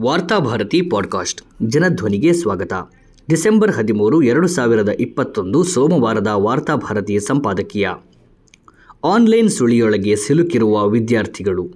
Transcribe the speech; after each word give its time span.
Varthabharati 0.00 0.82
podcast, 0.82 1.42
ಜನಧ್ವನಿಗೆ 1.62 2.32
ಸ್ವಾಗತ. 2.32 2.72
December 3.30 3.72
ಹದಿಮೂರು, 3.72 4.22
ಎರಡು 4.22 4.48
ಸಾವಿರದ 4.48 4.88
ಇಪ್ಪತ್ತೊಂದು 4.88 5.64
ಸೋಮವಾರದ 5.64 6.26
ವಾರ್ತಾಭಾರತಿ 6.26 7.20
ಸಂಪಾದಕೀಯ. 7.20 7.88
ಆನ್ಲೈನ್ 9.04 9.50
ಸುಳಿಯೊಳಗೆ 9.50 10.16
ಸಿಲುಕಿರುವ 10.16 10.88
ವಿದ್ಯಾರ್ಥಿಗಳು. 10.88 11.72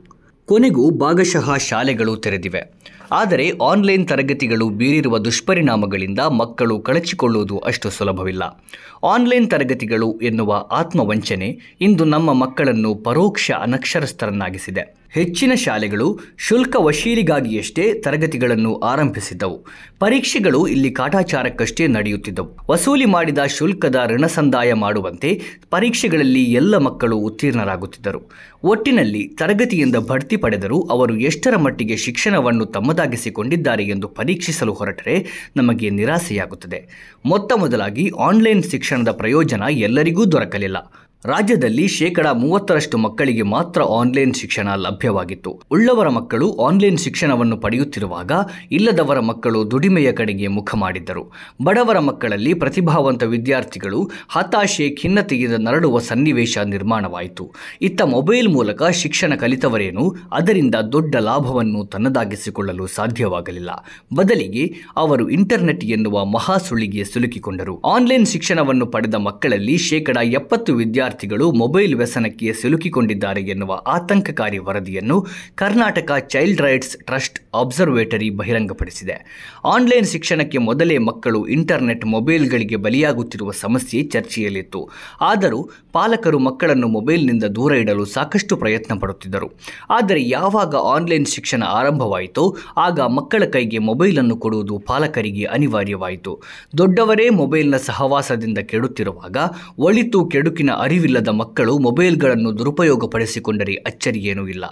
ಕೊನೆಗೂ 0.46 0.90
ಭಾಗಶಃ 0.90 1.56
ಶಾಲೆಗಳು 1.56 2.16
ತೆರೆದಿವೆ. 2.16 2.72
ಆದರೆ 3.12 3.52
ಆನ್ಲೈನ್ 3.62 4.08
ತರಗತಿಗಳು 4.08 4.68
ಬೀರಿರುವ 4.68 5.18
ದುಷ್ಪರಿಣಾಮಗಳಿಂದ 5.18 6.18
ಮಕ್ಕಳು 6.18 6.80
ಕಳಚಿಕೊಳ್ಳುವುದು 6.80 7.58
ಅಷ್ಟು 7.58 7.90
ಸುಲಭವಿಲ್ಲ. 7.90 8.64
ಆನ್ಲೈನ್ 9.04 9.50
ತರಗತಿಗಳು 9.50 10.18
ಎನ್ನುವ 10.18 10.66
ಆತ್ಮವಂಚನೆ 10.70 11.58
ಇಂದು 11.80 12.04
ನಮ್ಮ 12.04 12.32
ಮಕ್ಕಳನ್ನು 12.32 12.94
ಪರೋಕ್ಷ 12.94 13.50
ಅನಕ್ಷರಸ್ಥರನ್ನಾಗಿಸಿದೆ. 13.62 14.97
ಹೆಚ್ಚಿನ 15.10 15.52
ಶಾಲೆಗಳು 15.54 16.20
ಶುಲ್ಕ 16.38 16.76
ವಶೀಲಿಗಾಗಿಯಷ್ಟೇ 16.78 17.94
ತರಗತಿಗಳನ್ನು 17.94 18.74
ಆರಂಭಿಸಿದ್ದವು. 18.74 19.66
ಪರೀಕ್ಷೆಗಳು 19.98 20.66
ಇಲ್ಲಿ 20.66 20.90
ಕಾಟಾಚಾರಕ್ಕಷ್ಟೇ 20.90 21.86
ನಡೆಯುತ್ತಿದ್ದವು. 21.86 22.58
ವಸೂಲಿ 22.70 23.04
ಮಾಡಿದ 23.04 23.38
ಶುಲ್ಕದ 23.38 24.00
ಋಣಸಂದಾಯ 24.06 24.72
ಮಾಡುವಂತೆ 24.74 25.40
ಪರೀಕ್ಷೆಗಳಲ್ಲಿ 25.70 26.44
ಎಲ್ಲ 26.44 26.76
ಮಕ್ಕಳು 26.76 27.16
ಉತ್ತೀರ್ಣರಾಗುತ್ತಿದ್ದರು. 27.18 28.30
ಒಟ್ಟಿನಲ್ಲಿ 28.62 29.28
ತರಗತಿಯಿಂದ 29.28 29.96
ಬಡ್ತಿ 29.96 30.36
ಪಡೆದರೂ 30.36 30.80
ಅವರು 30.80 31.16
ಎಷ್ಟರ 31.16 31.56
ಮಟ್ಟಿಗೆ 31.56 31.96
ಶಿಕ್ಷಣವನ್ನು 31.96 32.66
ತಮ್ಮದಾಗಿಸಿಕೊಂಡಿದ್ದಾರೆ 32.66 33.84
ಎಂದು 33.84 34.08
ಪರೀಕ್ಷಿಸಲು 34.08 34.72
ಹೊರಟರೆ 34.72 35.26
ನಮಗೆ 35.56 35.90
ನಿರಾಸೆಯಾಗುತ್ತದೆ. 35.90 36.88
ಮೊತ್ತ 37.26 37.52
ಮೊದಲಾಗಿ 37.52 38.10
ಆನ್ಲೈನ್ 38.18 38.62
ಶಿಕ್ಷಣದ 38.62 39.08
ಪ್ರಯೋಜನ 39.10 39.62
ಎಲ್ಲರಿಗೂ 39.70 40.24
ದೊರಕಲಿಲ್ಲ. 40.24 40.92
ರಾಜ್ಯದಲ್ಲಿ 41.24 41.88
ಶೇಕಡ 41.88 42.26
ಮೂವತ್ತರಷ್ಟು 42.26 42.98
ಮಕ್ಕಳಿಗೆ 42.98 43.42
ಮಾತ್ರ 43.42 43.82
ಆನ್ಲೈನ್ 43.82 44.34
ಶಿಕ್ಷಣ 44.34 44.74
ಲಭ್ಯವಾಗಿತ್ತು. 44.74 45.62
ಉಳ್ಳವರ 45.70 46.08
ಮಕ್ಕಳು 46.08 46.56
ಆನ್ಲೈನ್ 46.56 46.98
ಶಿಕ್ಷಣವನ್ನು 46.98 47.56
ಪಡೆಯುತ್ತಿರುವಾಗ 47.56 48.32
ಇಲ್ಲದವರ 48.72 49.20
ಮಕ್ಕಳು 49.20 49.70
ದುಡಿಮೆಯ 49.70 50.12
ಕಡೆಗೆ 50.12 50.46
ಮುಖ 50.46 50.74
ಮಾಡಿದ್ದರು. 50.74 51.32
ಬಡವರ 51.64 51.98
ಮಕ್ಕಳಲ್ಲಿ 51.98 52.54
ಪ್ರತಿಭಾವಂತ 52.54 53.22
ವಿದ್ಯಾರ್ಥಿಗಳು 53.22 54.10
ಹತಾಶೆ, 54.28 54.90
ಖಿನ್ನತೆಯಿಂದ 54.90 55.54
ನರಳುವ 55.58 55.98
ಸನ್ನಿವೇಶ 55.98 56.58
ನಿರ್ಮಾಣವಾಯಿತು. 56.58 57.52
ಇತ್ತ 57.82 58.02
ಮೊಬೈಲ್ 58.02 58.48
ಮೂಲಕ 58.48 58.82
ಶಿಕ್ಷಣ 58.82 59.34
ಕಲಿತವರೇನು 59.34 60.16
ಅದರಿಂದ 60.32 60.74
ದೊಡ್ಡ 60.92 61.16
ಲಾಭವನ್ನು 61.16 61.86
ತನ್ನದಾಗಿಸಿಕೊಳ್ಳಲು 61.86 62.86
ಸಾಧ್ಯವಾಗಲಿಲ್ಲ. 62.86 63.70
ಬದಲಿಗೆ 64.14 64.74
ಅವರು 64.96 65.28
ಇಂಟರ್ನೆಟ್ 65.28 65.84
ಎನ್ನುವ 65.84 66.24
ಮಹಾಸುಳಿಗೆ 66.24 67.04
ಸಿಲುಕಿಕೊಂಡರು. 67.04 67.80
ಆನ್ಲೈನ್ 67.80 68.26
ಶಿಕ್ಷಣವನ್ನು 68.26 68.86
ಪಡೆದ 68.86 69.14
ಮಕ್ಕಳಲ್ಲಿ 69.14 69.78
ಶೇಕಡ 69.78 70.16
ಎಪ್ಪತ್ತು 70.16 70.78
ವಿದ್ಯಾರ್ಥಿಗಳು 71.08 71.46
ಮೊಬೈಲ್ 71.52 71.94
ವ್ಯಸನಕ್ಕೆ 71.94 72.52
ಸಿಲುಕಿಕೊಂಡಿದ್ದಾರೆ 72.52 73.42
ಎನ್ನುವ 73.42 73.72
ಆತಂಕಕಾರಿ 73.86 74.58
ವರದಿಯನ್ನು 74.58 75.16
Karnataka 75.54 76.10
child 76.28 76.60
rights 76.60 76.96
trust 77.04 77.38
observatory 77.54 78.28
ಬಹಿರಂಗಪಡಿಸಿದೆ. 78.30 79.16
Online 79.64 80.06
ಶಿಕ್ಷಣಕ್ಕೆ 80.06 80.58
ಮೊದಲೇ 80.58 80.98
ಮಕ್ಕಳು 80.98 81.46
ಇಂಟರ್ನೆಟ್ 81.46 82.04
ಮೊಬೈಲ್ಗಳಿಗೆ 82.06 82.76
ಬಲಿಯಾಗುತ್ತಿರುವ 82.76 83.50
ಸಮಸ್ಯೆ 83.50 84.02
ಚರ್ಚೆಯಲ್ಲಿತ್ತು. 84.02 84.82
ಆದರೂ 85.20 85.60
ಪಾಲಕರು 85.92 86.38
ಮಕ್ಕಳನ್ನು 86.38 86.88
ಮೊಬೈಲ್ನಿಂದ 86.88 87.44
ದೂರ 87.44 87.72
ಇಡಲು 87.72 88.04
ಸಾಕಷ್ಟು 88.04 88.56
ಪ್ರಯತ್ನ 88.56 88.98
ಪಡುತ್ತಿದ್ದರು. 88.98 89.48
ಆದರೆ 89.90 90.20
ಯಾವಾಗ 90.28 90.74
ಆನ್ಲೈನ್ 90.76 91.26
ಶಿಕ್ಷಣ 91.26 91.62
ಆರಂಭವಾಯಿತೋ 91.62 92.44
ಆಗ 92.76 93.00
ಮಕ್ಕಳ 93.00 93.42
ಕೈಗೆ 93.44 93.78
ಮೊಬೈಲನ್ನು 93.78 94.36
ಕೊಡುವುದು 94.36 94.76
ಪಾಲಕರಿಗೆ 94.78 95.44
ಅನಿವಾರ್ಯವಾಯಿತು. 95.56 96.34
ದೊಡ್ಡವರೇ 96.78 97.28
ಮೊಬೈಲ್ನ 97.40 97.76
ಸಹವಾಸದಿಂದ 97.88 98.58
ಕೆಡುತ್ತಿರುವಾಗ 98.58 99.36
ಒಳಿತು 99.78 100.26
ಕೆಡುಕಿನ 100.26 100.70
ಅರಿವಿಲ್ಲದ 100.98 101.28
ಮಕ್ಕಳು 101.28 101.78
ಮೊಬೈಲ್ಗಳನ್ನು 101.78 102.58
ದುರುಪಯೋಗಪಡಿಸಿಕೊಂಡರೆ 102.58 103.74
ಅಚ್ಚರಿಯೇನೂ 103.74 104.48
ಇಲ್ಲ. 104.48 104.64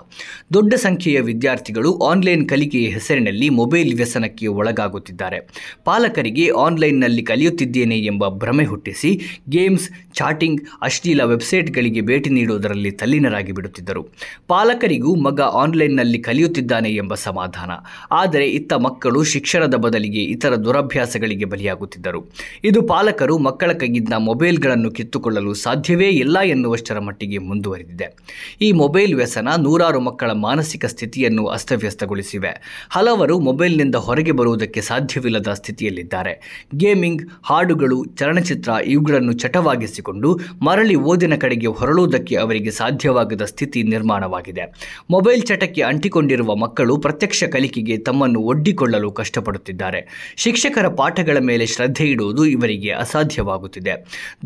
ದೊಡ್ಡ 0.52 0.74
ಸಂಖ್ಯೆಯ 0.74 1.20
ವಿದ್ಯಾರ್ಥಿಗಳು 1.20 1.98
ಆನ್ಲೈನ್ 1.98 2.48
ಕಲಿಕೆಯ 2.48 2.86
ಹೆಸರಿನಲ್ಲಿ 2.86 3.48
ಮೊಬೈಲ್ 3.48 3.94
ವ್ಯಸನಕ್ಕೆ 3.94 4.46
ಒಳಗಾಗುತ್ತಿದ್ದಾರೆ. 4.46 5.38
ಪಾಲಕರಿಗೆ 5.84 6.46
ಆನ್ಲೈನ್ನಲ್ಲಿ 6.50 7.22
ಕಲಿಯುತ್ತಿದ್ದೇನೆ 7.22 7.98
ಎಂಬ 7.98 8.28
ಭ್ರಮೆ 8.28 8.64
ಹುಟ್ಟಿಸಿ 8.64 9.10
ಗೇಮ್ಸ್, 9.48 9.86
ಚಾಟಿಂಗ್, 10.14 10.60
ಅಶ್ಲೀಲ 10.82 11.20
ವೆಬ್ಸೈಟ್ಗಳಿಗೆ 11.20 12.00
ಭೇಟಿ 12.00 12.30
ನೀಡುವುದರಲ್ಲಿ 12.30 12.90
ತಲ್ಲೀನರಾಗಿ 12.90 13.52
ಬಿಡುತ್ತಿದ್ದರು. 13.52 14.02
ಪಾಲಕರಿಗೂ 14.48 15.14
ಮಗ 15.14 15.40
ಆನ್ಲೈನ್ನಲ್ಲಿ 15.40 16.18
ಕಲಿಯುತ್ತಿದ್ದಾನೆ 16.18 16.92
ಎಂಬ 16.96 17.14
ಸಮಾಧಾನ. 17.14 17.70
ಆದರೆ 18.10 18.48
ಇತ್ತ 18.48 18.72
ಮಕ್ಕಳು 18.72 19.22
ಶಿಕ್ಷಣದ 19.24 19.74
ಬದಲಿಗೆ 19.74 20.24
ಇತರ 20.24 20.54
ದುರಭ್ಯಾಸಗಳಿಗೆ 20.56 21.44
ಬಲಿಯಾಗುತ್ತಿದ್ದರು. 21.44 22.22
ಇದು 22.64 22.82
ಪಾಲಕರು 22.82 23.38
ಮಕ್ಕಳ 23.38 23.72
ಕೈಗಿದ್ದ 23.72 24.12
ಮೊಬೈಲ್ಗಳನ್ನು 24.18 24.90
ಕಿತ್ತುಕೊಳ್ಳಲು 24.90 25.54
ಸಾಧ್ಯವೇ 25.54 26.10
ಇಲ್ಲ 26.16 26.40
ಎನ್ನುವಷ್ಟರ 26.40 26.98
ಮಟ್ಟಿಗೆ 26.98 27.38
ಮುಂದುವರೆದಿದೆ. 27.38 28.16
ಈ 28.60 28.72
ಮೊಬೈಲ್ 28.72 29.14
ವ್ಯಸನ 29.14 29.48
ನೂರಾರು 29.58 30.00
ಮಕ್ಕಳ 30.00 30.30
ಮಾನಸಿಕ 30.30 30.84
ಸ್ಥಿತಿಯನ್ನು 30.84 31.46
ಅಸ್ತವ್ಯಸ್ತಗೊಳಿಸಿವೆ. 31.46 32.86
ಹಲವರು 32.90 33.38
ಮೊಬೈಲ್ನಿಂದ 33.40 33.94
ಹೊರಗೆ 33.94 34.32
ಬರುವುದಕ್ಕೆ 34.32 34.80
ಸಾಧ್ಯವಿಲ್ಲದ 34.80 35.52
ಸ್ಥಿತಿಯಲ್ಲಿದ್ದಾರೆ. 35.52 36.64
ಗೇಮಿಂಗ್, 36.76 37.22
ಹಾಡುಗಳು, 37.42 38.04
ಚಲನಚಿತ್ರ 38.04 38.70
ಇವುಗಳನ್ನು 38.84 39.32
ಚಟವಾಗಿಸಿಕೊಂಡು 39.32 40.38
ಮರಳಿ 40.62 40.94
ಓದಿನ 40.94 41.34
ಕಡೆಗೆ 41.34 41.66
ಹೊರಳುವುದಕ್ಕೆ 41.66 42.36
ಅವರಿಗೆ 42.36 42.70
ಸಾಧ್ಯವಾಗದ 42.70 43.44
ಸ್ಥಿತಿ 43.44 43.82
ನಿರ್ಮಾಣವಾಗಿದೆ. 43.82 44.62
ಮೊಬೈಲ್ 45.10 45.42
ಚಟಕ್ಕೆ 45.42 45.82
ಅಂಟಿಕೊಂಡಿರುವ 45.82 46.54
ಮಕ್ಕಳು 46.54 46.96
ಪ್ರತ್ಯಕ್ಷ 46.96 47.44
ಕಲಿಕೆಗೆ 47.44 47.98
ತಮ್ಮನ್ನು 47.98 48.40
ಒಡ್ಡಿಕೊಳ್ಳಲು 48.40 49.12
ಕಷ್ಟಪಡುತ್ತಿದ್ದಾರೆ. 49.12 50.34
ಶಿಕ್ಷಕರ 50.36 50.88
ಪಾಠಗಳ 50.88 51.36
ಮೇಲೆ 51.40 51.66
ಶ್ರದ್ಧೆ 51.66 52.04
ಇಡುವುದು 52.04 52.46
ಇವರಿಗೆ 52.46 52.90
ಅಸಾಧ್ಯವಾಗುತ್ತಿದೆ. 52.90 53.92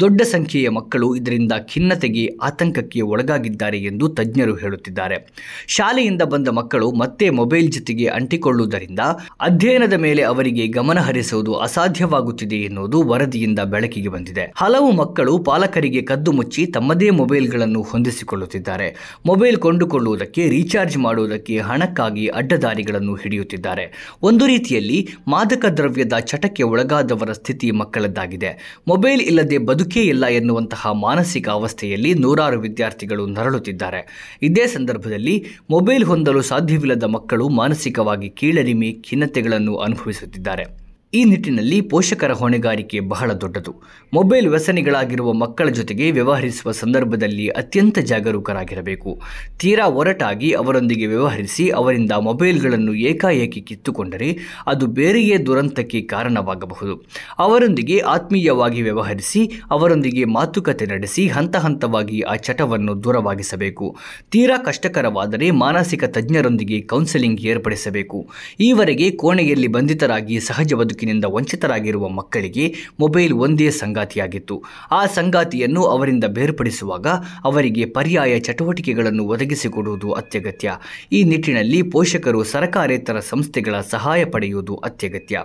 ದೊಡ್ಡ 0.01 0.23
ಸಂಖ್ಯೆಯ 0.23 0.69
ಮಕ್ಕಳು 0.69 1.17
ಇದರಿಂದ 1.17 1.53
ಖಿನ್ನತೆಗೆ, 1.69 2.28
ಆತಂಕಕ್ಕೆ 2.43 3.00
ಒಳಗಾಗಿದ್ದಾರೆ 3.00 3.78
ಎಂದು 3.78 4.09
ತಜ್ಞರು 4.09 4.54
ಹೇಳುತ್ತಿದ್ದಾರೆ. 4.56 5.26
ಶಾಲೆಯಿಂದ 5.66 6.22
ಬಂದ 6.22 6.48
ಮಕ್ಕಳು 6.48 6.93
ಮತ್ತೆ 6.93 7.31
ಮೊಬೈಲ್ 7.31 7.72
ಜೊತೆಗೆ 7.72 8.06
ಅಂಟಿಕೊಳ್ಳುವುದರಿಂದ 8.06 9.00
ಅಧ್ಯಯನದ 9.41 9.93
ಮೇಲೆ 9.93 10.22
ಅವರಿಗೆ 10.22 10.66
ಗಮನ 10.66 10.98
ಹರಿಸುವುದು 10.98 11.54
ಅಸಾಧ್ಯವಾಗುತ್ತಿದೆ 11.54 12.56
ಎನ್ನುವುದು 12.56 13.03
ವರದಿಯಿಂದ 13.03 13.59
ಬೆಳಕಿಗೆ 13.59 14.09
ಬಂದಿದೆ. 14.09 14.53
ಹಲವು 14.56 14.93
ಮಕ್ಕಳು 14.93 15.38
ಪಾಲಕರಿಗೆ 15.38 16.03
ಕದ್ದು 16.03 16.32
ಮುಚ್ಚಿ 16.32 16.66
ತಮ್ಮದೇ 16.66 17.10
ಮೊಬೈಲ್ಗಳನ್ನು 17.10 17.82
ಹೊಂದಿಸಿಕೊಳ್ಳುತ್ತಿದ್ದಾರೆ. 17.82 19.19
ಮೊಬೈಲ್ 19.27 19.56
ಕೊಂಡುಕೊಳ್ಳುವುದಕ್ಕೆ, 19.56 20.48
ರೀಚಾರ್ಜ್ 20.48 20.98
ಮಾಡುವುದಕ್ಕೆ 20.98 21.59
ಹಣಕ್ಕಾಗಿ 21.59 22.27
ಅಡ್ಡದಾರಿಗಳನ್ನು 22.27 23.15
ಹಿಡಿಯುತ್ತಿದ್ದಾರೆ. 23.15 24.16
ಒಂದು 24.22 24.47
ರೀತಿಯಲ್ಲಿ 24.47 25.09
ಮಾದಕ 25.28 25.65
ದ್ರವ್ಯದ 25.66 26.12
ಚಟಕ್ಕೆ 26.21 26.62
ಒಳಗಾದವರ 26.62 27.32
ಸ್ಥಿತಿ 27.32 27.71
ಮಕ್ಕಳದ್ದಾಗಿದೆ. 27.71 28.81
ಮೊಬೈಲ್ 28.88 29.21
ಇಲ್ಲದೆ 29.21 29.59
ಬದುಕೇ 29.59 30.00
ಇಲ್ಲ 30.00 30.27
ಎನ್ನುವಂತಹ 30.27 30.92
ಮಾನಸಿಕ 30.92 31.48
ಅವಸ್ಥೆಯಲ್ಲಿ 31.50 32.15
ನೂರಾರು 32.15 32.61
ವಿದ್ಯಾರ್ಥಿಗಳು 32.61 33.27
ನರಳುತ್ತಿದ್ದಾರೆ. 33.27 34.37
ಇದೇ 34.43 34.66
ಸಂದರ್ಭದಲ್ಲಿ 34.66 35.44
ಮೊಬೈಲ್ 35.71 36.05
ಹೊಂದಲು 36.05 36.43
ಸಾಧ್ಯವಿಲ್ಲದ 36.43 37.03
ಮಕ್ಕಳು 37.03 37.49
ಮಾನಸಿಕವಾಗಿ 37.49 38.31
ಕೀಳರಿಮೆ 38.31 38.93
ಖಿನ್ನತೆಗಳನ್ನು 38.93 39.77
ಅನುಭವಿಸುತ್ತಿದ್ದಾರೆ. 39.77 40.90
ಈ 41.15 41.25
ನಿಟ್ಟಿನಲ್ಲಿ 41.25 41.81
ಪೋಷಕರ 41.81 42.32
ಹೊಣೆಗಾರಿಕೆ 42.32 43.00
ಬಹಳ 43.00 43.32
ದೊಡ್ಡದು. 43.32 43.82
ಮೊಬೈಲ್ 44.15 44.48
ವ್ಯಸನಿಗಳಾಗಿರುವ 44.48 45.32
ಮಕ್ಕಳ 45.32 45.69
ಜೊತೆಗೆ 45.69 46.10
ವ್ಯವಹರಿಸುವ 46.10 46.72
ಸಂದರ್ಭದಲ್ಲಿ 46.72 47.48
ಅತ್ಯಂತ 47.48 47.98
ಜಾಗರೂಕರಾಗಿರಬೇಕು. 47.98 49.21
ತೀರಾ 49.59 49.87
ಒರಟಾಗಿ 49.87 50.53
ಅವರೊಂದಿಗೆ 50.53 51.06
ವ್ಯವಹರಿಸಿ 51.06 51.69
ಅವರಿಂದ 51.69 52.12
ಮೊಬೈಲ್ಗಳನ್ನು 52.12 52.94
ಏಕಾಏಕಿ 52.94 53.60
ಕಿತ್ತುಕೊಂಡರೆ 53.60 54.38
ಅದು 54.66 54.87
ಬೇರೆಯೇ 54.87 55.38
ದುರಂತಕ್ಕೆ 55.38 56.00
ಕಾರಣವಾಗಬಹುದು. 56.00 57.04
ಅವರೊಂದಿಗೆ 57.38 57.98
ಆತ್ಮೀಯವಾಗಿ 57.98 58.82
ವ್ಯವಹರಿಸಿ 58.82 59.50
ಅವರೊಂದಿಗೆ 59.71 60.25
ಮಾತುಕತೆ 60.25 60.87
ನಡೆಸಿ 60.87 61.28
ಹಂತ 61.28 61.56
ಹಂತವಾಗಿ 61.56 62.21
ಆ 62.21 62.34
ಚಟವನ್ನು 62.34 63.04
ದೂರವಾಗಿಸಬೇಕು. 63.04 63.97
ತೀರಾ 64.31 64.59
ಕಷ್ಟಕರವಾದರೆ 64.59 65.50
ಮಾನಸಿಕ 65.50 66.04
ತಜ್ಞರೊಂದಿಗೆ 66.04 66.81
ಕೌನ್ಸೆಲಿಂಗ್ 66.81 67.41
ಏರ್ಪಡಿಸಬೇಕು. 67.41 68.28
ಈವರೆಗೆ 68.60 69.10
ಕೋಣೆಯಲ್ಲಿ 69.10 69.66
ಬಂಧಿತರಾಗಿ 69.66 70.41
ಸಹಜ 70.41 70.72
ಬದುಕಿನಿಂದ 71.00 71.25
ವಂಚಿತರಾಗಿರುವ 71.28 72.09
ಮಕ್ಕಳಿಗೆ 72.09 72.65
ಮೊಬೈಲ್ 73.00 73.33
ಒಂದೇ 73.33 73.69
ಸಂಗಾತಿಯಾಗಿತ್ತು. 73.71 74.56
ಆ 74.91 75.06
ಸಂಗಾತಿಯನ್ನು 75.06 75.83
ಅವರಿಂದ 75.84 76.25
ಬೇರ್ಪಡಿಸುವಾಗ 76.28 77.06
ಅವರಿಗೆ 77.44 77.84
ಪರ್ಯಾಯ 77.84 78.33
ಚಟುವಟಿಕೆಗಳನ್ನು 78.38 79.25
ಒದಗಿಸಿಕೊಡುವುದು 79.25 80.09
ಅತ್ಯಗತ್ಯ. 80.12 80.77
ಈ 81.12 81.21
ನಿಟ್ಟಿನಲ್ಲಿ 81.25 81.81
ಪೋಷಕರು 81.83 82.41
ಸರಕಾರೇತರ 82.44 83.21
ಸಂಸ್ಥೆಗಳ 83.21 83.77
ಸಹಾಯ 83.91 84.25
ಪಡೆಯುವುದು 84.25 84.77
ಅತ್ಯಗತ್ಯ. 84.77 85.45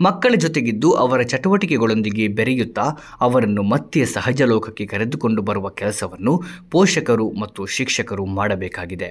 ಮಕ್ಕಳ 0.00 0.34
ಜೊತೆಗಿದ್ದು 0.34 0.90
ಅವರ 1.04 1.20
ಚಟುವಟಿಕೆಗಳೊಂದಿಗೆ 1.22 2.26
ಬೆರೆಯುತ್ತಾ 2.28 2.86
ಅವರನ್ನು 3.20 3.62
ಮತ್ತೆ 3.62 4.02
ಸಹಜ 4.06 4.42
ಲೋಕಕ್ಕೆ 4.42 4.86
ಕರೆದುಕೊಂಡು 4.86 5.42
ಬರುವ 5.42 5.68
ಕೆಲಸವನ್ನು 5.68 6.34
ಪೋಷಕರು 6.70 7.28
ಮತ್ತು 7.40 7.62
ಶಿಕ್ಷಕರು 7.66 8.26
ಮಾಡಬೇಕಾಗಿದೆ. 8.38 9.10